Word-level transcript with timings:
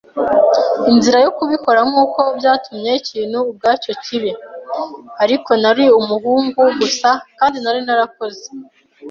inzira 0.91 1.17
yo 1.25 1.31
kubikora 1.37 1.79
nkuko 1.89 2.19
byatumye 2.37 2.91
ikintu 3.01 3.37
ubwacyo 3.51 3.91
kibi. 4.03 4.31
Ariko 5.23 5.49
nari 5.61 5.85
umuhungu 5.99 6.59
gusa, 6.79 7.09
kandi 7.39 7.57
nari 7.63 7.79
narakoze 7.87 8.45